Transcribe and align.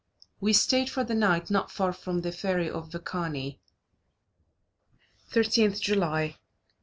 We 0.39 0.51
stayed 0.51 0.89
for 0.89 1.03
the 1.03 1.13
night 1.13 1.51
not 1.51 1.69
far 1.69 1.93
from 1.93 2.21
the 2.21 2.31
ferry 2.31 2.67
of 2.67 2.89
Vakani. 2.89 3.59
13th 5.31 5.79
July. 5.79 6.37